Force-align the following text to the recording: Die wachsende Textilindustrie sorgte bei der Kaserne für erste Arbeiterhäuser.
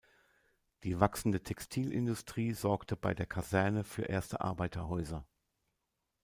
Die 0.81 0.99
wachsende 0.99 1.43
Textilindustrie 1.43 2.53
sorgte 2.53 2.95
bei 2.95 3.13
der 3.13 3.27
Kaserne 3.27 3.83
für 3.83 4.01
erste 4.01 4.41
Arbeiterhäuser. 4.41 5.27